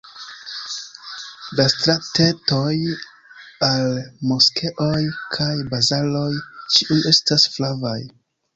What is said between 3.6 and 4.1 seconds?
al